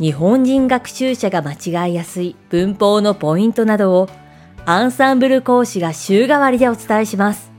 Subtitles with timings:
[0.00, 4.08] 日本人学習者が間違いやすい文法のポイントなどを
[4.64, 7.50] アンサンブル講師が週替わりでお伝えします。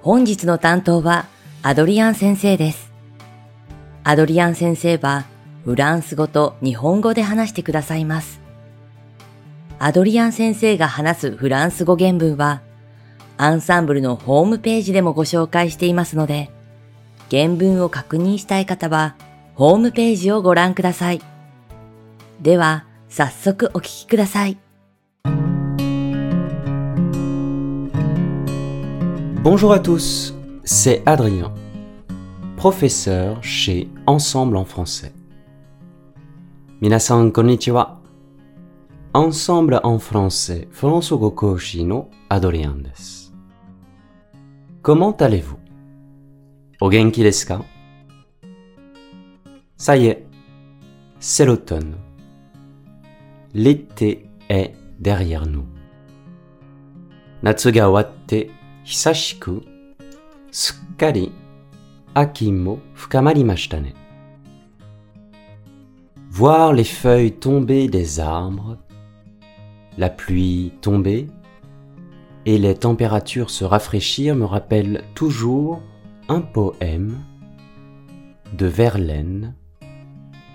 [0.00, 1.26] 本日の担当は
[1.62, 2.90] アドリアン先生です。
[4.04, 5.26] アドリアン先生は
[5.66, 8.40] フランス語と日本語で話してくださいます。
[9.78, 12.62] アドリアン先生が話すフランス語原文は
[13.36, 16.50] アンサンブルのホームページでもご紹介していますので、
[17.30, 19.14] 原文を確認したい方は
[19.61, 21.21] ホームページをご覧ください。
[22.41, 24.57] では、早速お聞きください。
[29.43, 30.33] Bonjour à tous,
[30.65, 31.53] c'est Adrien,
[32.57, 35.13] professeur chez Ensemble en français.
[36.81, 38.01] Minasan konnichiwa.
[39.13, 43.31] Ensemble en français, François Gokoshi no Adrien desu.
[44.83, 45.57] Comment allez-vous?
[46.81, 47.61] O genki desu ka?
[49.82, 50.24] ça y est,
[51.18, 51.96] c'est l'automne.
[53.52, 55.66] L'été est derrière nous.
[57.42, 58.46] Natsu ga owatte
[58.84, 59.56] hisashiku
[60.52, 61.32] sukkari
[62.14, 63.90] aki mo ne.
[66.30, 68.78] Voir les feuilles tomber des arbres,
[69.98, 71.26] la pluie tomber
[72.46, 75.82] et les températures se rafraîchir me rappelle toujours
[76.28, 77.18] un poème
[78.52, 79.56] de Verlaine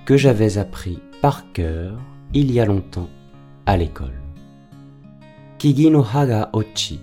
[0.08, 2.00] que j'avais appris par cœur
[2.34, 3.10] il y a longtemps
[3.66, 4.22] à l'école.
[5.58, 7.02] Kigi no haga ochi,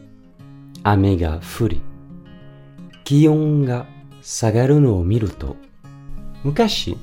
[0.85, 1.83] ame ga furi,
[3.05, 3.85] kion ga
[4.23, 5.55] sagaru no o miru to,
[6.45, 6.97] mukashi,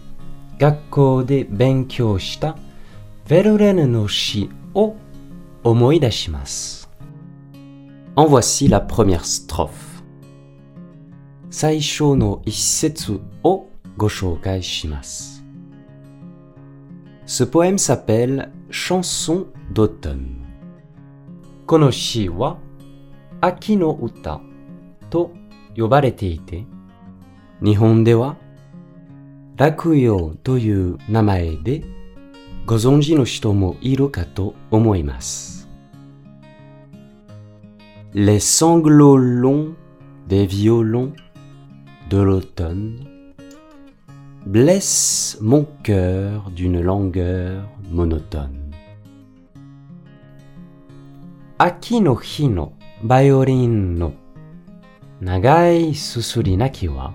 [0.58, 2.56] gakkou de benkyou shita
[3.30, 4.96] Verlaine no shi o
[5.64, 6.88] omoidashimasu.
[8.16, 10.02] En voici la première strophe.
[11.52, 13.68] Saisho no issetsu o
[13.98, 15.31] go shoukai shimasu.
[17.32, 20.36] Ce poème s'appelle Chanson d'automne.
[21.66, 22.60] Konoshi wa
[23.42, 24.42] Aki no uta
[25.10, 25.32] to
[25.78, 26.66] yobarete ite,
[27.62, 28.36] Nihon de wa
[29.58, 31.80] Rakuyo toyu namae de
[32.68, 34.54] gozonji no shito mo iru to.
[38.14, 39.74] Les sanglots longs
[40.28, 41.14] des violons
[42.10, 43.21] de l'automne
[44.46, 48.58] blesse mon cœur d'une langueur monotone.
[51.60, 54.12] Aki no hi no violin no
[55.22, 57.14] nagai susuri naki wa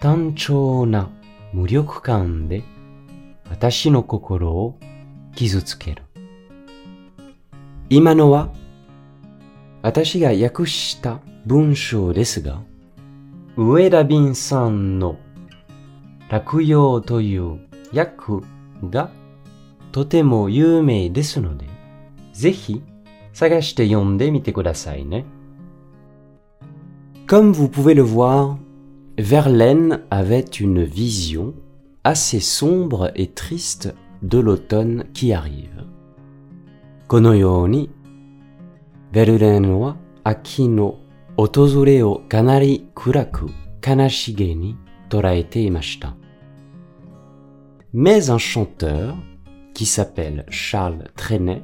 [0.00, 1.08] tanchou na
[1.54, 2.62] muryokukan de
[3.48, 4.74] watashi no kokoro o
[5.36, 6.02] kizutsukeru.
[7.90, 8.48] Ima no wa
[9.84, 12.58] watashi ga yaku shita bunshou desu ga
[13.56, 15.16] Ueda Bin-san no
[16.31, 17.59] 落葉という
[17.93, 18.45] 訳
[18.83, 19.09] が
[19.91, 21.65] とても有名ですので、
[22.33, 22.83] ぜひ
[23.33, 25.25] 探して読んでみてくださいね。
[27.27, 28.57] Comme vous pouvez le voir,
[29.17, 31.53] Verlaine avait une vision
[32.03, 35.85] assez sombre et triste de l'automne qui arrive.
[37.07, 37.89] このように、
[39.11, 40.99] ベルレンは秋の
[41.37, 43.49] 訪れをかなり暗く
[43.85, 44.77] 悲しげに
[45.09, 46.15] 捉えていました。
[47.94, 49.18] Mais un chanteur,
[49.74, 51.60] qui s'appelle Charles Trenet,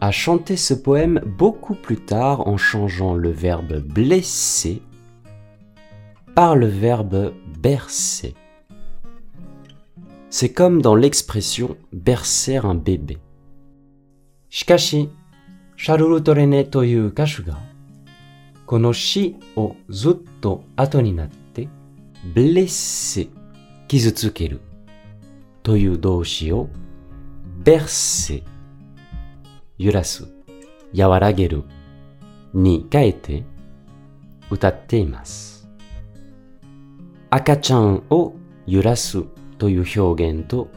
[0.00, 4.82] a chanté ce poème beaucoup plus tard en changeant le verbe blesser
[6.34, 8.34] par le verbe bercer.
[10.28, 13.18] C'est comme dans l'expression bercer un bébé.
[14.50, 15.08] Shikashi,
[15.76, 17.58] Charles Trenet toyu kashu ga,
[18.66, 21.00] kono shi o zutto ato
[22.34, 23.30] blesser,
[23.86, 24.71] kizutsukeru.
[25.63, 26.69] という動詞を
[27.63, 28.43] bercer
[29.77, 30.27] 揺らす
[30.95, 31.63] 和らげる
[32.53, 33.43] に変えて
[34.49, 35.67] 歌っています
[37.29, 38.33] 赤ちゃんを
[38.65, 39.23] 揺らす
[39.57, 40.69] という表現と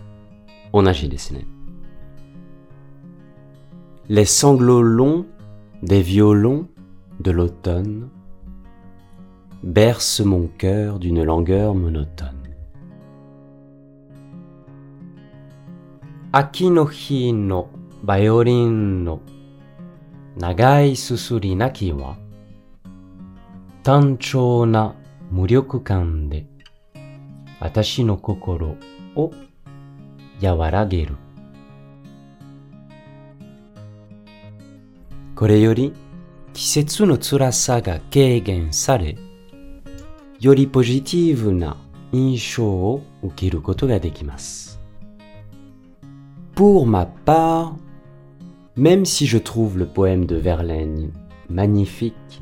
[0.73, 1.47] 同じですね
[4.09, 5.25] Les sanglots longs
[5.85, 6.67] des violons
[7.21, 8.09] de l'automne
[9.63, 12.34] bercent mon cœur d'une langueur monotone.
[16.38, 17.70] 秋の日の
[18.04, 19.22] バイオリンの
[20.36, 22.18] 長いすすり泣きは
[23.84, 24.96] 単調な
[25.32, 26.46] 無力感で
[27.62, 28.76] 私の心
[29.16, 29.32] を
[30.44, 31.16] 和らげる。
[35.38, 35.94] これより
[36.52, 39.16] 季節の辛さが軽減され、
[40.42, 41.78] よりポジティブな
[42.12, 44.75] 印象を受けることができます。
[46.56, 47.76] Pour ma part,
[48.78, 51.12] même si je trouve le poème de Verlaine
[51.50, 52.42] magnifique,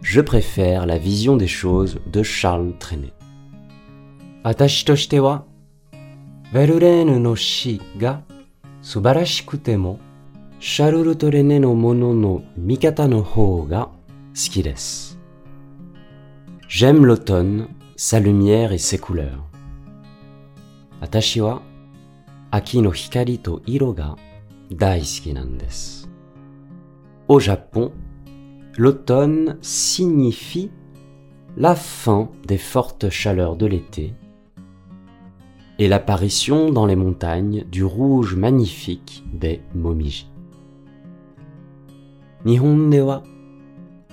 [0.00, 3.12] je préfère la vision des choses de Charles Trenet.
[4.44, 4.86] Atashi
[11.60, 13.26] no no mikata no.
[16.66, 19.44] J'aime l'automne, sa lumière et ses couleurs.
[22.51, 24.15] 秋の光と色が
[24.71, 26.09] 大好きなんです。
[27.27, 27.91] Au Japon,
[28.77, 30.69] l'automne signifie
[31.57, 34.13] la fin des fortes chaleurs de l'été
[35.79, 40.29] et l'apparition dans les montagnes du rouge magnifique des momiji.
[42.45, 43.23] Nihon de wa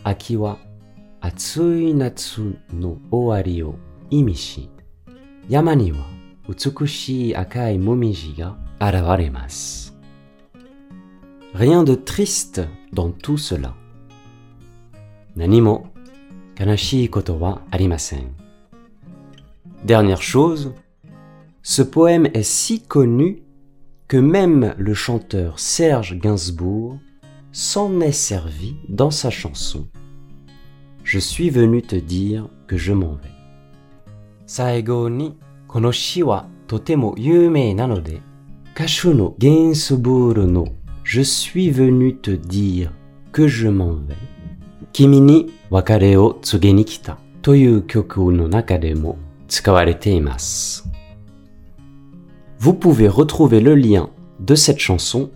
[0.04, 0.58] aki wa
[1.20, 3.74] atsui natsu no owari o
[4.10, 4.70] imishi
[5.50, 6.06] yama ni wa
[6.47, 9.91] utsukushii akai momiji ga arawaremasu.
[11.53, 12.61] Rien de triste
[12.93, 13.73] dans tout cela.
[15.35, 15.87] Nanimo
[16.55, 18.31] kanashii koto wa arimasen.
[19.83, 20.73] Dernière chose,
[21.63, 23.43] ce poème est si connu
[24.07, 26.97] que même le chanteur Serge Gainsbourg
[27.51, 29.87] s'en est servi dans sa chanson.
[31.03, 33.29] Je suis venu te dire que je m'en vais.
[35.76, 38.20] Saigo ni kono shi wa totemo yuumei nanode
[38.74, 40.64] kashu no Gainsbourg no
[41.04, 42.92] Je suis venu te dire
[43.32, 44.16] que je m'en vais.
[44.92, 49.16] Kimi ni wakare o tsuge ni kita toyu kyoku no naka de mo
[49.48, 50.82] tsukawarete imasu.
[52.58, 55.30] Vous pouvez retrouver le lien de cette chanson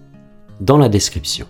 [0.61, 1.47] dans la description.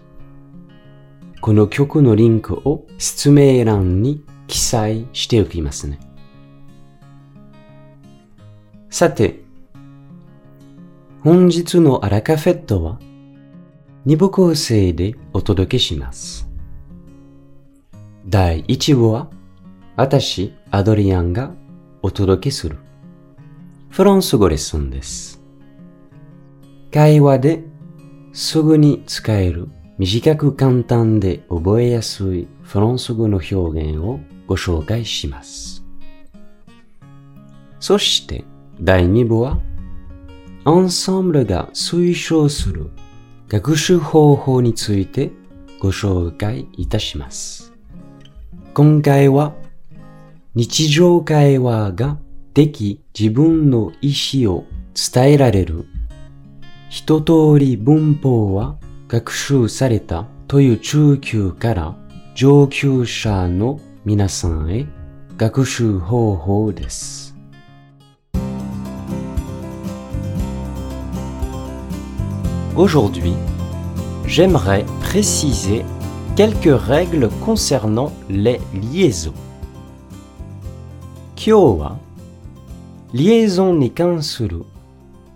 [1.43, 6.01] この曲のリンクを説明欄に記載しておきますね。
[8.92, 9.40] さて、
[11.22, 13.00] 本日のアラカフェットは
[14.04, 16.50] 二部構成でお届けします。
[18.28, 19.30] 第1部は
[19.96, 21.54] 私、アドリアンが
[22.02, 22.80] お届けする
[23.90, 25.42] フランス語レッスンです。
[26.94, 27.64] 会話で
[28.34, 35.86] すぐに使える短く簡単で覚えやすいフランス語の表現をご紹介します。
[37.80, 38.44] そして
[38.84, 39.60] 第2部は、
[40.66, 42.90] アンサンブルが推奨する
[43.48, 45.32] 学習方法について
[45.80, 47.74] ご紹介いたします。
[48.74, 49.54] 今回は
[50.56, 52.18] 日常会話が
[52.56, 54.14] でき自分の意
[54.46, 55.86] 思を伝えられる
[56.90, 58.78] 一通り文法は
[59.08, 61.96] 学習されたという中級から
[62.34, 64.88] 上級者の皆さんへ
[65.38, 67.21] 学習方法です。
[72.76, 73.34] Aujourd'hui,
[74.26, 75.84] j'aimerais préciser
[76.36, 79.34] quelques règles concernant les liaisons.
[83.14, 84.64] Liaison ni kansuru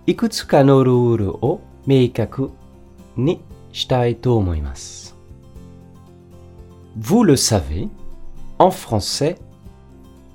[0.06, 0.82] ikutsuka no
[1.42, 2.50] o meikaku
[3.18, 3.38] ni
[6.98, 7.90] vous le savez,
[8.58, 9.36] en français,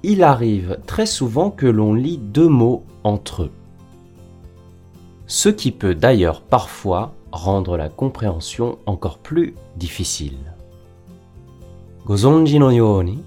[0.04, 3.52] il arrive très souvent que l'on lit deux mots entre eux.
[5.32, 10.38] Ce qui peut d'ailleurs parfois rendre la compréhension encore plus difficile.
[12.06, 13.24] Gozonji no yoni,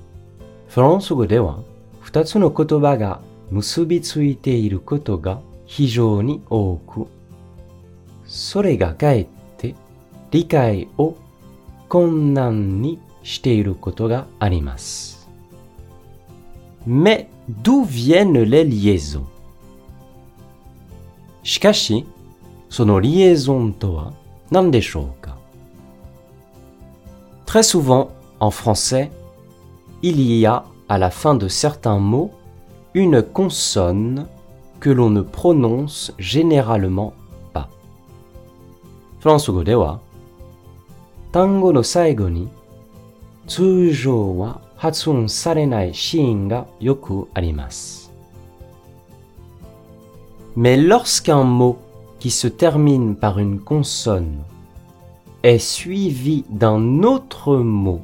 [0.68, 1.64] français de wa,
[2.02, 7.06] futatsu no kotoba ga musubitsuite iru koto ga hijou ni oku.
[8.26, 9.73] Sore ga kaete
[16.87, 19.33] mais d'où viennent les liaisons?
[21.43, 22.05] Shikashi,
[22.69, 24.13] sono liaison to wa
[27.45, 28.09] Très souvent,
[28.39, 29.12] en français,
[30.01, 32.31] il y a à la fin de certains mots
[32.93, 34.27] une consonne
[34.79, 37.13] que l'on ne prononce généralement
[37.53, 37.69] pas.
[39.19, 40.00] France wa
[41.31, 42.50] 単語の最後に
[43.48, 48.02] 通常は発音されないシーンがよくあります。
[50.56, 51.78] Mais lorsqu'un mot
[52.20, 54.38] qui se termine par une consonne
[55.42, 58.02] est suivi d'un autre mot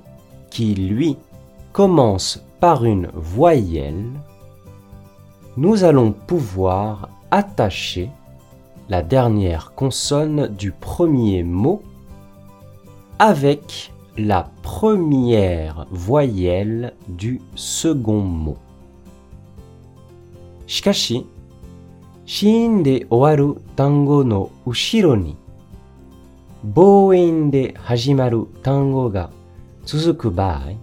[0.51, 1.17] qui, lui,
[1.73, 4.11] commence par une voyelle,
[5.57, 8.11] nous allons pouvoir attacher
[8.89, 11.83] la dernière consonne du premier mot
[13.21, 18.59] avec la première voyelle du second mot.
[20.67, 21.27] Shikashi,
[22.33, 25.37] シーンで終わる単語の後ろに、
[26.63, 29.31] 母音で始まる単語が
[29.85, 30.75] 続く場合、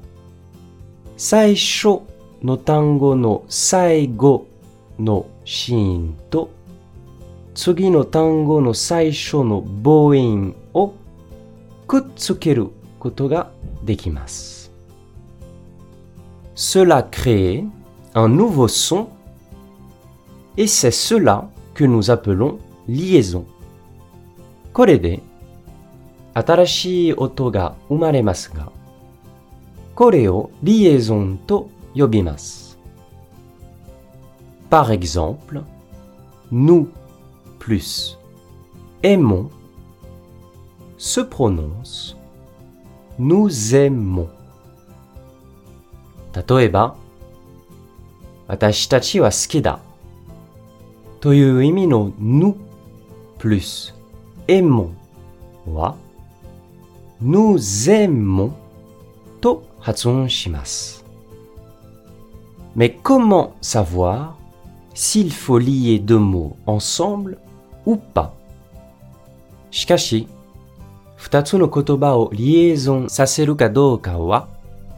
[1.16, 2.02] 最初
[2.44, 4.46] の単語の最後
[5.00, 6.50] のシーンと、
[7.56, 10.96] 次の単語の最初の母音を
[11.88, 12.68] くっつける
[13.00, 13.50] ことが
[13.86, 14.70] できます。
[16.56, 17.66] Cela crée
[18.14, 19.17] un nouveau son
[20.57, 22.59] et c'est cela que nous appelons
[22.89, 23.45] liaison.
[24.73, 25.21] これで
[26.35, 28.73] 新しい音が生まれますが、
[29.95, 32.79] これをリエゾンと呼びます。
[34.71, 35.63] Par exemple,
[36.51, 36.89] nous
[37.59, 38.17] plus
[39.03, 39.51] aimons
[40.97, 42.17] se prononce
[43.19, 44.29] nous aimons.
[46.35, 46.97] 例えば、
[48.49, 49.81] 私たちは好きだ
[51.21, 52.57] という意味の nous
[53.39, 53.95] plus
[54.49, 54.91] aimons
[55.67, 55.97] は
[57.23, 57.59] nous
[57.91, 58.51] aimons
[59.41, 61.05] と発音します。
[62.77, 64.35] Mais comment savoir
[64.95, 67.39] s'il faut lier deux mots ensemble
[67.87, 68.31] ou pas
[69.71, 70.29] しかし、
[71.17, 74.49] 二つの言葉をリエゾンさせるかどうかは、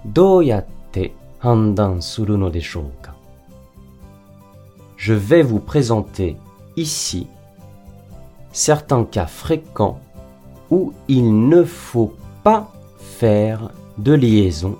[0.06, 2.97] どうやって判断するのでしょうか
[4.98, 6.36] Je vais vous présenter
[6.76, 7.26] ici
[8.52, 10.00] certains cas fréquents
[10.70, 14.76] où il ne faut pas faire de liaison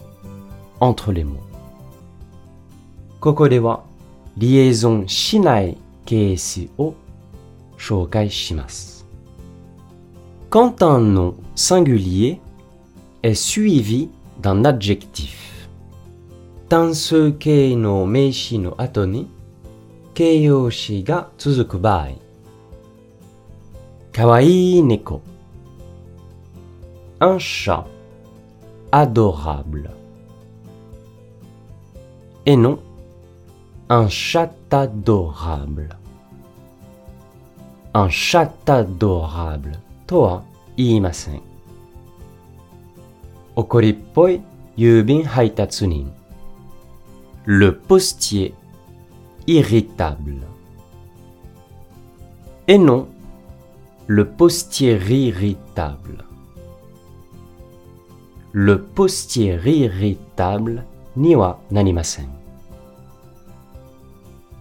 [0.81, 1.41] entre les mots.
[3.21, 3.85] ここでは、
[4.37, 6.95] リエゾンしないケースを
[7.79, 9.07] 紹介します。
[10.51, 12.39] Quand un nom singulier
[13.23, 14.11] est suivi
[14.43, 15.69] d'un adjectif,
[16.69, 19.31] 単数形の名詞の後に
[20.19, 22.09] 形容詞が続く場合、
[24.13, 25.23] かわいい猫
[27.21, 27.85] un chat
[28.93, 29.91] adorable
[32.47, 32.79] et non
[33.89, 35.89] un chat adorable
[37.93, 40.45] un chat adorable とは
[40.77, 41.43] 言いません
[43.57, 44.41] 怒りっぽい
[44.77, 46.13] 郵便配達人
[47.47, 48.55] le postier
[49.50, 50.46] irritable.
[52.68, 53.08] Et non,
[54.06, 56.24] le postier irritable.
[58.52, 62.30] Le postier irritable ni wa nanimasen.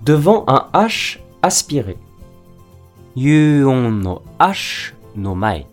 [0.07, 1.99] Devant un H aspiré.
[3.15, 5.67] Yuon no H no mai.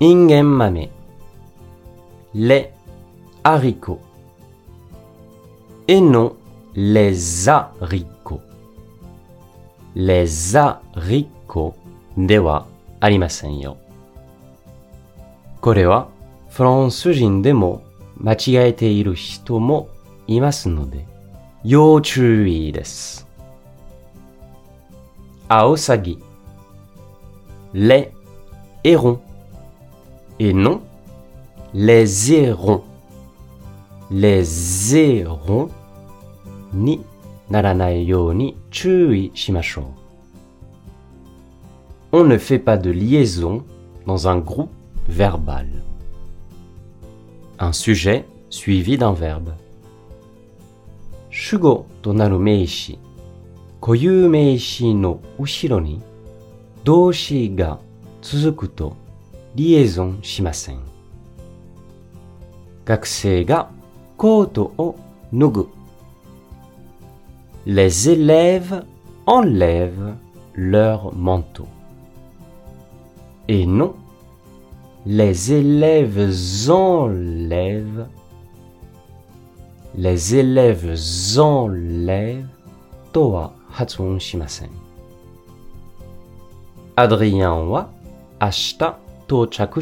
[0.00, 0.88] Ingen mame.
[2.34, 2.70] Les
[3.42, 4.00] haricots.
[5.88, 6.36] Et non,
[6.74, 8.40] les haricots.
[9.94, 10.26] Les
[12.16, 12.66] では
[13.00, 13.76] ありませんよ。
[15.60, 16.08] これは
[16.50, 17.82] フランス人でも
[18.16, 19.88] 間違えている人も
[20.26, 21.06] いますので、
[21.64, 23.26] 要注意です。
[25.48, 26.18] アオサギ。
[27.72, 28.12] レ・
[28.82, 29.20] エロン。
[30.38, 30.82] え、ノン。
[31.72, 32.84] レ・ゼロ
[34.10, 34.20] ン。
[34.20, 35.83] レ・ゼロン。
[36.73, 37.03] に
[37.49, 39.85] ならないように注意しましょう
[42.11, 43.63] On ne fait pas de liaison
[44.07, 44.71] dans un groupe
[45.07, 45.67] verbal.
[47.59, 49.53] Un sujet suivi d'un verbe.
[51.29, 52.97] 主語となる名詞、
[53.79, 56.01] 固有名詞の後ろに
[56.83, 57.79] 動詞が
[58.21, 58.95] 続くと
[59.55, 60.79] リエゾンしません。
[62.85, 63.69] 学生が
[64.17, 64.95] コートを
[65.31, 65.72] 脱ぐ。
[67.66, 68.84] les élèves
[69.26, 70.14] enlèvent
[70.54, 71.66] leur manteau.
[73.48, 73.94] Et non,
[75.06, 78.06] les élèves enlèvent,
[79.96, 80.94] les élèves
[81.38, 82.46] enlèvent,
[83.12, 84.70] toa hatsun shimasen.
[86.96, 87.90] Adrien wa
[88.40, 89.80] ashita tochaku.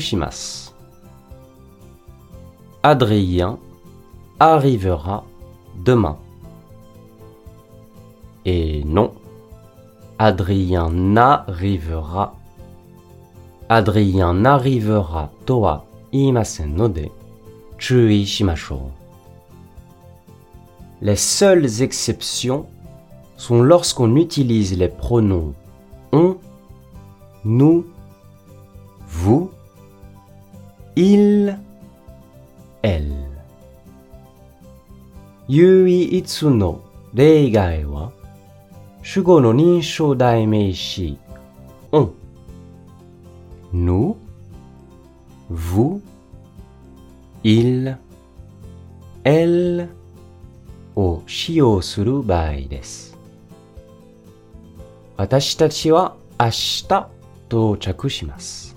[2.83, 3.59] Adrien
[4.41, 5.25] arrivera
[5.85, 6.19] demain.
[8.45, 9.13] Et non,
[10.19, 12.35] Adrien n'arrivera.
[13.69, 17.09] Adrien n'arrivera to wa iimasen node,
[17.79, 18.91] chui shimashou.
[21.01, 22.67] Les seules exceptions
[23.37, 25.55] sont lorsqu'on utilise les pronoms
[26.13, 26.37] on,
[27.45, 27.87] nous,
[29.07, 29.51] vous,
[30.95, 31.59] il,
[32.83, 33.17] elle.
[35.49, 36.83] Yui itsu no
[37.17, 38.13] wa
[39.02, 41.18] shugo no ninshou daimeishi
[41.92, 42.12] on,
[43.74, 44.18] nous,
[45.50, 46.02] vous,
[47.44, 47.98] il,
[49.24, 49.90] elle
[50.98, 53.16] を使用する場合です。
[55.16, 56.88] 私たちは明日
[57.50, 58.76] 到着します。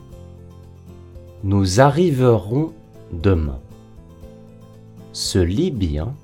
[1.42, 2.72] Nous arriverons
[3.10, 3.58] demain.
[5.12, 6.14] Se lit bien.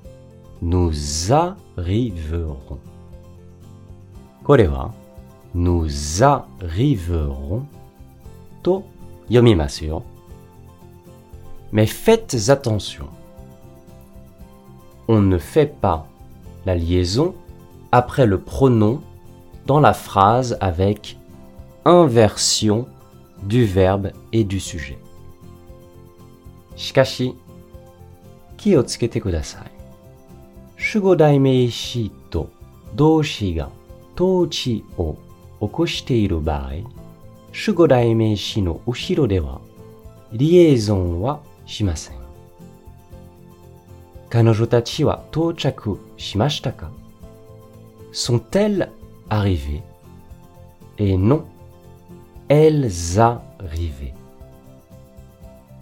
[0.61, 0.91] Nous
[1.31, 2.79] arriverons.
[4.44, 4.92] Korewa,
[5.54, 5.86] nous
[6.22, 7.62] arriverons
[8.64, 8.82] to
[9.30, 9.90] yomimasu.
[11.70, 13.06] Mais faites attention.
[15.06, 16.08] On ne fait pas
[16.66, 17.34] la liaison
[17.92, 19.00] après le pronom
[19.66, 21.18] dans la phrase avec
[21.84, 22.86] inversion
[23.44, 24.98] du verbe et du sujet.
[26.76, 27.34] Shikashi,
[28.56, 29.70] ki o tsukete kudasai.
[30.76, 31.14] Shugo
[32.30, 32.48] to
[34.11, 34.27] さい。
[34.27, 35.17] 主語代名詞と動詞が統治を
[35.59, 36.71] 起こしている場合、
[37.51, 39.61] 主語代名詞の後ろでは、
[40.33, 42.17] リエゾンはしません。
[44.29, 46.91] 彼女たちは到着しましたか
[48.11, 48.89] Sont-elles
[49.29, 49.81] arrivées
[50.97, 51.45] Et non,
[52.49, 54.13] elles arrivaient.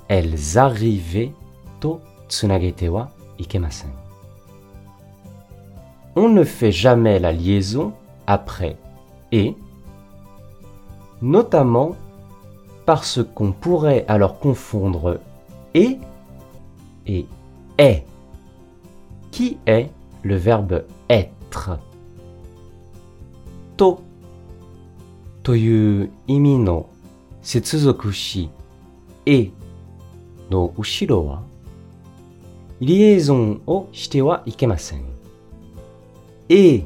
[0.07, 1.31] Elles arrivaient
[1.79, 3.91] とつなげてはいけません。
[6.15, 7.93] On ne fait jamais la liaison
[8.29, 8.77] après
[9.31, 9.55] et,
[11.21, 11.95] notamment
[12.85, 15.19] parce qu'on pourrait alors confondre
[15.73, 15.97] et
[17.07, 17.25] et
[17.77, 18.05] est
[19.31, 19.89] qui est
[20.23, 21.79] le verbe être
[23.77, 24.01] と
[25.43, 26.89] という意味の
[27.41, 28.49] 接続詞
[29.25, 29.51] え
[30.49, 31.43] の後ろは
[32.81, 35.05] リエゾンをしてはいけません。
[36.49, 36.83] え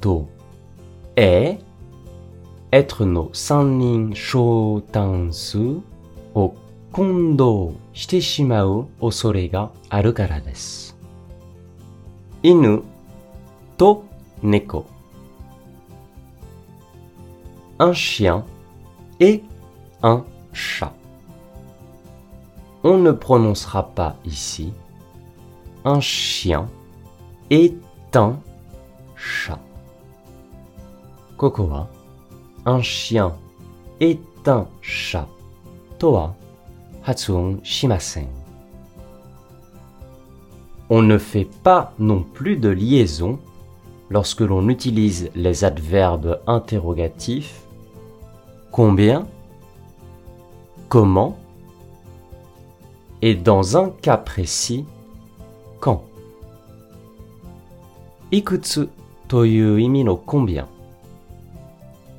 [0.00, 0.28] と
[1.19, 1.59] est
[2.71, 5.81] être no sannin shotansu
[6.33, 6.53] au
[6.93, 10.93] kondo shite shimau osore ga aru kara desu.
[12.43, 12.83] Inu
[13.77, 14.05] to
[14.43, 14.85] neko.
[17.79, 18.45] Un chien
[19.19, 19.43] et
[20.03, 20.93] un chat.
[22.83, 24.73] On ne prononcera pas ici
[25.83, 26.69] un chien
[27.49, 27.73] et
[28.13, 28.39] un
[29.15, 29.59] chat.
[31.39, 31.87] Kokoa,
[32.65, 33.33] un chien
[34.01, 35.25] est un chat.
[35.97, 36.35] Toa,
[37.05, 38.27] Hatsun Shimasen.
[40.89, 43.39] On ne fait pas non plus de liaison
[44.09, 47.63] lorsque l'on utilise les adverbes interrogatifs
[48.73, 49.25] combien,
[50.89, 51.37] comment
[53.21, 54.83] et dans un cas précis,
[55.79, 56.03] quand.
[58.33, 58.89] Ikutsu
[59.29, 60.67] toyu imi no combien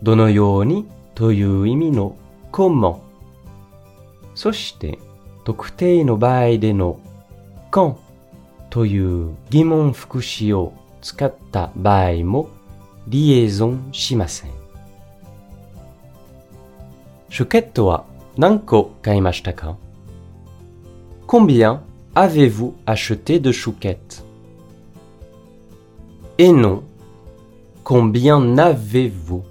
[0.03, 2.17] どのようにという意味の
[2.57, 3.03] 根門。
[4.35, 4.99] そして、
[5.45, 7.01] 特定の場合での
[7.75, 7.97] 根
[8.71, 12.49] という疑問副詞を使った場合も
[13.09, 14.51] リエゾンしません。
[17.29, 18.05] シュケットは
[18.37, 19.77] 何個買いましたか
[21.27, 21.81] ？Combien
[22.15, 24.25] avez-vous acheté de chouquettes
[28.59, 29.45] avez-vous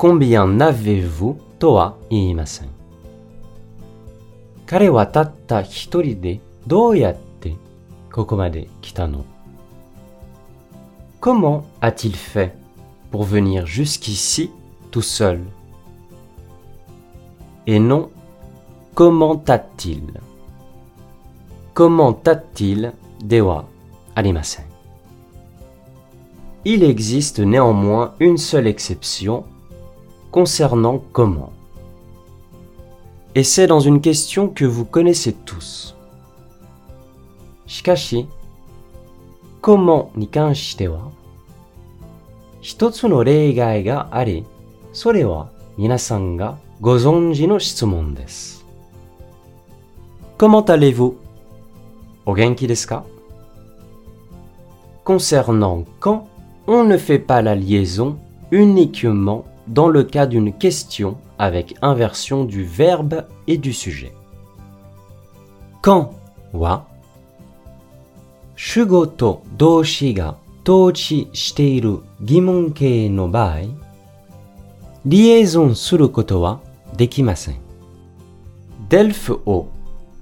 [0.00, 2.70] Combien n'avez-vous toa iimasen?
[4.66, 6.38] Kare wa tatta hitori de.
[11.20, 12.56] Comment a-t-il fait
[13.10, 14.50] pour venir jusqu'ici
[14.90, 15.42] tout seul?
[17.66, 18.08] Et non,
[18.94, 20.14] comment a-t-il
[21.74, 23.68] Comment a-t-il dewa
[24.16, 24.64] arimasen
[26.64, 29.44] Il existe néanmoins une seule exception
[30.30, 31.52] concernant comment?
[33.34, 35.94] Et c'est dans une question que vous connaissez tous.
[37.66, 38.26] Shikashi,
[39.60, 41.12] comment ni kanshite wa
[42.62, 44.44] hitotsu no reigai ga ari,
[44.92, 48.58] sore wa minasan ga gozonji no shitsumon desu.
[50.36, 51.14] Comment allez-vous?
[52.26, 53.04] Au genki desu ka?
[55.04, 56.26] Concernant quand,
[56.66, 58.16] on ne fait pas la liaison
[58.50, 64.12] uniquement dans le cas d'une question avec inversion du verbe et du sujet.
[65.80, 66.10] Quand?
[66.52, 66.86] Wa
[68.56, 72.74] shugoto doushi ga tochi shite iru gimon
[73.10, 73.70] no baai
[75.04, 76.60] liaison suru koto wa
[76.98, 77.54] dekimasen.
[78.90, 79.68] Delphes o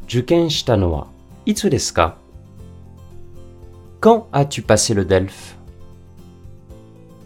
[0.07, 1.07] juken no wa
[1.47, 1.71] itsu
[4.01, 5.57] Quand as-tu passé le DELF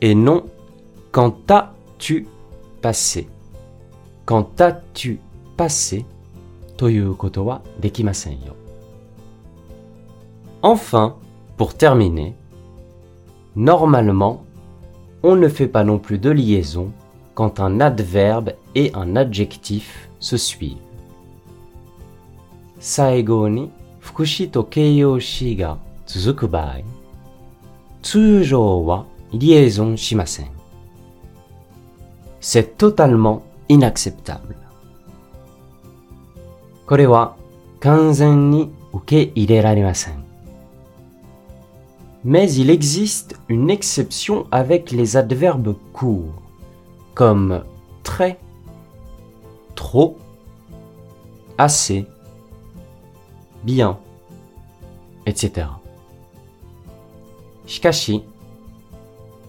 [0.00, 0.44] Et non,
[1.10, 2.27] quand t'as as-tu
[2.81, 3.27] passé
[4.25, 5.19] Quand as-tu
[5.55, 6.05] passé
[6.77, 8.55] ということはできませんよ。
[10.61, 11.15] Enfin,
[11.57, 12.33] pour terminer,
[13.55, 14.43] normalement,
[15.23, 16.91] on ne fait pas non plus de liaison
[17.33, 20.77] quand un adverbe et un adjectif se suivent.
[22.79, 26.81] 最後に副詞と形容詞が続く場合、
[28.03, 30.50] 通常はリエゾンしません。
[32.42, 34.56] c'est totalement inacceptable.
[42.24, 46.42] Mais il existe une exception avec les adverbes courts,
[47.14, 47.62] comme
[48.02, 48.40] très,
[49.76, 50.16] trop,
[51.58, 52.06] assez,
[53.62, 54.00] bien,
[55.26, 55.68] etc.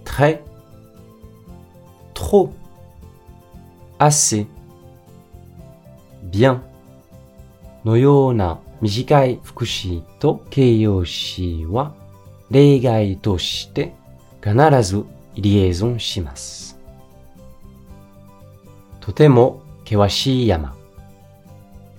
[0.05, 0.43] Très,
[2.13, 2.51] trop
[3.98, 4.46] assez,
[6.30, 6.62] bien,
[7.84, 11.94] のような短い副詞と形容詞は
[12.50, 13.94] 例外として
[14.42, 16.78] 必ずリエゾンします。
[19.00, 20.74] とても険しい山。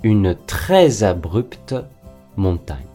[0.03, 1.83] une très abrupte
[2.38, 2.85] montagne.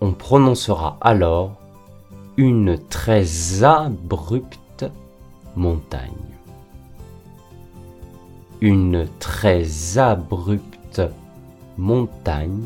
[0.00, 1.56] On prononcera alors
[2.36, 4.92] une très abrupte
[5.56, 6.31] montagne.
[8.63, 11.01] une très abrupte
[11.77, 12.63] montagne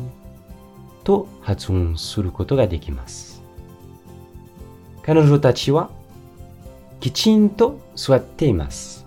[1.02, 3.42] to hatsun suru koto ga dekimasu.
[5.02, 5.88] Kanojo tachi wa
[7.00, 9.02] kichinto suatte imasu.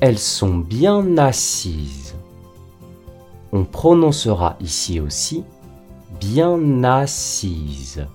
[0.00, 2.16] Elles sont bien assises.
[3.52, 5.44] On prononcera ici aussi
[6.20, 8.08] bien assise.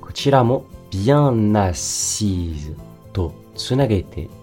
[0.00, 2.74] Kochira mo bien assise
[3.12, 4.39] to tsunagete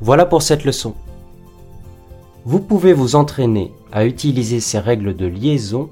[0.00, 0.94] voilà pour cette leçon.
[2.44, 5.88] Vous pouvez vous entraîner à utiliser ces règles de liaison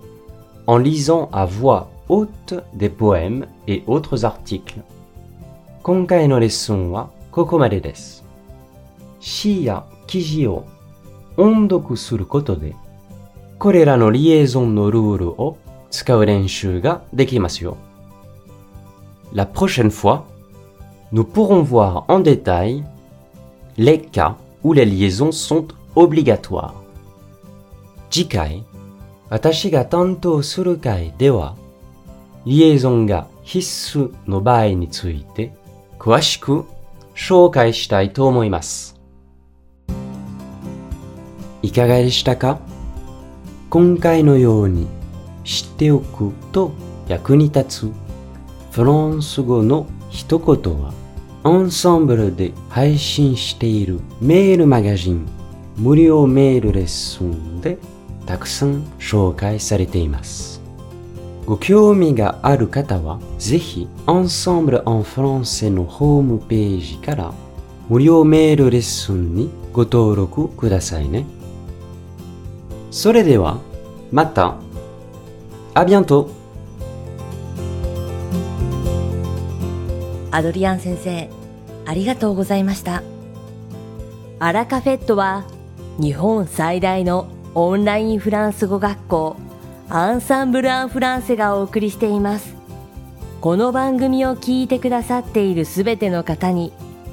[0.66, 4.80] en lisant à voix haute des poèmes et autres articles.
[5.82, 7.68] Wa
[19.32, 20.26] La prochaine fois,
[21.12, 22.84] nous pourrons voir en détail
[23.76, 26.74] les cas où les liaisons sont obligatoires.
[28.10, 28.64] 次回、
[29.30, 31.56] 私が担当する回では、
[32.44, 35.54] リエゾンが必須の場合について
[35.98, 36.64] 詳しく
[37.14, 39.00] 紹介したいと思います。
[41.62, 42.58] いかがでしたか
[43.70, 44.88] 今回のように
[45.44, 46.72] 知っておくと
[47.06, 47.92] 役に立つ
[48.72, 50.92] フランス語の一言は
[51.44, 55.26] アンサンブルで配信しているメールマガジン
[55.76, 57.78] 無料メールレッスンで
[58.26, 60.60] たくさん紹介されています。
[61.44, 67.32] ご興味がある方は、ぜひ、Ensemble en Français のホームページから
[67.88, 71.26] 無料メールレッスンにご登録くださいね。
[72.92, 73.58] それでは、
[74.12, 74.54] また。
[75.74, 76.41] あ bientôt!
[80.32, 81.30] アドリアン先生、
[81.86, 83.04] ありがとうございました。
[84.44, 85.44] アラカフェットは
[86.00, 89.36] 日本最大のオンラインフランス語学校
[89.88, 92.56] アンサンブル・アン・フランセがお送りしています
[93.40, 96.72] この番組を聞いてくださっているすべての方に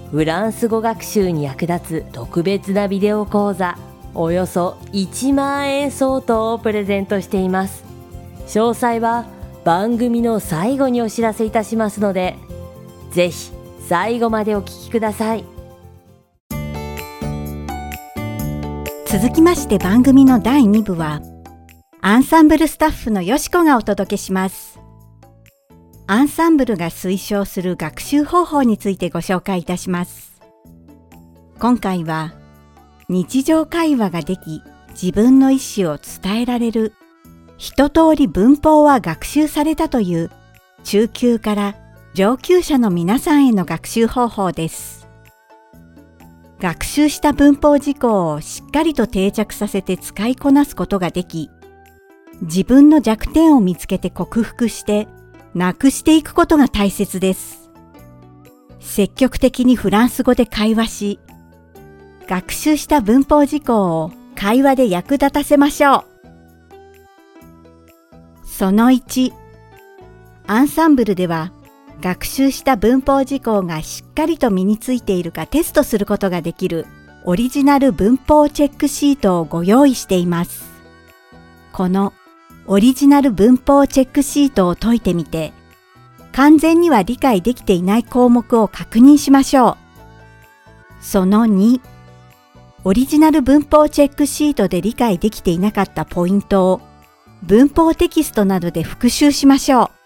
[0.10, 3.78] フランス語学習に役立つ特別なビデオ講座
[4.16, 7.84] およそ1万円相当をプレゼントしています
[8.48, 9.28] 詳細は
[9.64, 12.38] 番組の最後にお知らせいたしますので
[13.12, 13.52] ぜひ
[13.88, 15.44] 最後までお聞きください。
[19.08, 21.22] 続きまして番組の第2部は、
[22.02, 24.80] アンサンブルスタッフのよしこがお届けします。
[26.06, 30.40] アンサンブルが推奨する学習方法についてご紹介いたします。
[31.60, 32.34] 今回は、
[33.10, 36.94] 日常会話ができ、自分の意思を伝えられる
[37.58, 40.32] 一通り文法は学習されたという
[40.84, 41.76] 中級から
[42.16, 45.08] 上級者の皆さんへの学習方法です。
[46.60, 51.50] 学習した文法事項をしっかりと定着させて使いこなすことができ、
[52.42, 55.08] 自分の弱点を見つけて克服して
[55.54, 57.70] なくしていくことが大切です。
[58.80, 61.20] 積極的にフランス語で会話し、
[62.28, 66.06] 学習した文法事項を会話で役立たせましょう。
[68.46, 69.32] その1、
[70.48, 71.54] アンサンブルでは
[72.02, 76.88] 学習した文法事項がしっかりと身についているかテストすることができる
[77.26, 80.64] オリジナル文法チェックシートをご用意しています。
[81.74, 82.14] この
[82.68, 85.52] オリジナル文法チェックシートを解いてみて、
[86.32, 89.78] 完全には理解できていない項目を確認しましょう。
[91.02, 91.82] その2、
[92.86, 96.82] オリジナル文法チェックシートで理解できていなかったポイントを
[97.44, 99.99] 文法テキストなどで復習しましょう。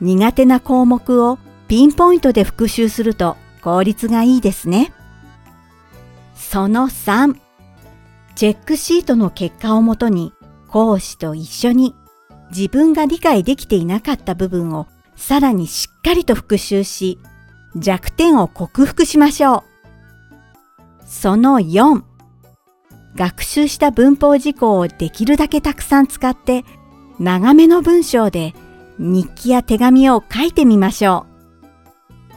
[0.00, 4.92] 苦手な項目をピンポイントで復習すると効率がいいですね。
[6.34, 7.36] その3、
[8.34, 10.32] チェックシートの結果をもとに
[10.68, 11.94] 講師と一緒に
[12.50, 17.18] 自分が理解できていなかった部分をさらにしっかりと復習し
[17.76, 19.62] 弱点を克服しましょう。
[21.04, 22.02] その4、
[23.16, 26.64] 学習した文法事項をできるだけたくさん使って
[27.18, 28.54] 長めの文章で
[29.02, 32.34] 日記や手紙を書いてみましょう。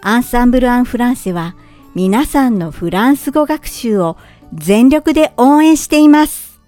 [0.00, 1.56] アンサンブル・アン・フランセは
[1.96, 4.16] 皆さんのフランス語学習を
[4.52, 6.60] 全力で応援しています。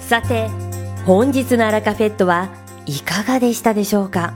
[0.00, 0.48] さて、
[1.06, 2.48] 本日のアラカフェットは
[2.86, 4.34] いかがでしたでしょうか？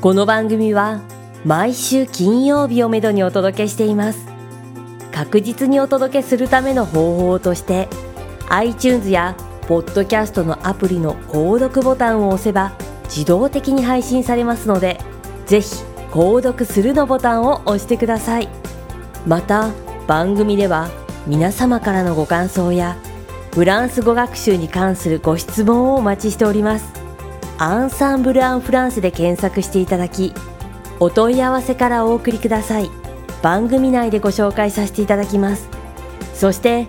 [0.00, 1.00] この番組は
[1.44, 4.24] 毎週金曜日をめどにお届けしています。
[5.10, 7.88] 確実にお届けするための方法として
[8.50, 12.72] iTunes やポッドキャストのアプリの購読ボタンを押せば
[13.04, 15.00] 自動的に配信されますので、
[15.46, 15.74] ぜひ
[16.10, 18.48] 購読するのボタンを押してください。
[19.26, 19.70] また、
[20.06, 20.88] 番組では
[21.26, 22.96] 皆様からのご感想や
[23.54, 26.92] フランス語学習に関するご質問をお待ちしております。
[27.56, 30.34] アンサンブル・アン・フランスで検索していただき、
[31.00, 32.90] お問い合わせからお送りください。
[33.42, 35.68] 番組内でご紹介させていただきます。
[36.34, 36.88] そして、